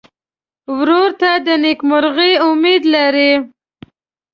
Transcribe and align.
ورور 0.77 1.09
ته 1.21 1.31
د 1.45 1.47
نېکمرغۍ 1.63 2.33
امید 2.47 2.83
لرې. 2.93 3.31